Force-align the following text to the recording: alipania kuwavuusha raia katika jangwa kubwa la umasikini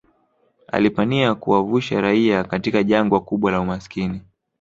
alipania 0.67 1.35
kuwavuusha 1.35 2.01
raia 2.01 2.43
katika 2.43 2.83
jangwa 2.83 3.21
kubwa 3.23 3.51
la 3.51 3.59
umasikini 3.61 4.21